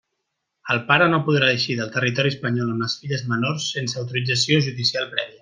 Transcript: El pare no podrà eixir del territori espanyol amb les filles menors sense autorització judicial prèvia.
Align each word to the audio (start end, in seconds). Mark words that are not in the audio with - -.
El 0.75 0.79
pare 0.87 1.09
no 1.11 1.19
podrà 1.27 1.49
eixir 1.57 1.75
del 1.81 1.91
territori 1.97 2.31
espanyol 2.35 2.73
amb 2.73 2.85
les 2.85 2.97
filles 3.03 3.23
menors 3.35 3.69
sense 3.77 4.01
autorització 4.03 4.61
judicial 4.71 5.09
prèvia. 5.15 5.37